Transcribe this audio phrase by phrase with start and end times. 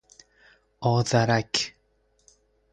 [0.81, 1.73] آذرک